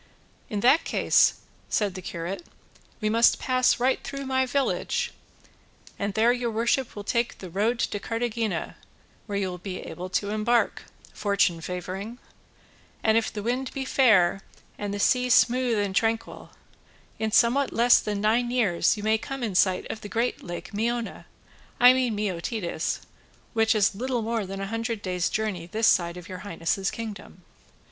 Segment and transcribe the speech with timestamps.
[0.49, 1.35] "In that case,"
[1.69, 2.43] said the curate,
[3.01, 5.11] "we must pass right through my village,
[5.99, 8.77] and there your worship will take the road to Cartagena,
[9.27, 12.17] where you will be able to embark, fortune favouring;
[13.03, 14.41] and if the wind be fair
[14.75, 16.49] and the sea smooth and tranquil,
[17.19, 20.73] in somewhat less than nine years you may come in sight of the great lake
[20.73, 21.27] Meona,
[21.79, 23.01] I mean Meotides,
[23.53, 27.43] which is little more than a hundred days' journey this side of your highness's kingdom."